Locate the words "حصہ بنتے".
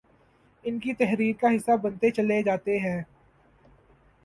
1.55-2.11